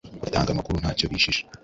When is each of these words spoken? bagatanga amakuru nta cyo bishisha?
bagatanga 0.21 0.49
amakuru 0.53 0.75
nta 0.81 0.91
cyo 0.97 1.05
bishisha? 1.11 1.43